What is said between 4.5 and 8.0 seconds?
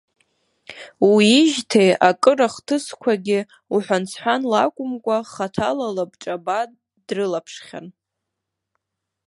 акәымкәа, хаҭала лабҿаба дрылаԥшхьан.